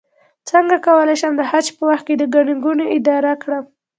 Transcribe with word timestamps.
څنګه 0.49 0.75
کولی 0.87 1.15
شم 1.21 1.33
د 1.37 1.41
حج 1.51 1.67
په 1.77 1.83
وخت 1.89 2.03
کې 2.07 2.15
د 2.17 2.23
ګڼې 2.33 2.53
ګوڼې 2.63 2.85
اداره 2.97 3.31
کړم 3.41 3.63